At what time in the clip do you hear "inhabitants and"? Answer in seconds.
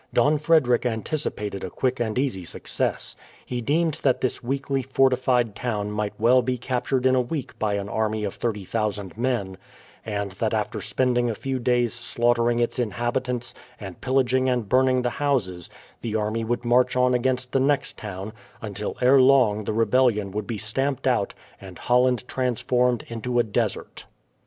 12.79-14.01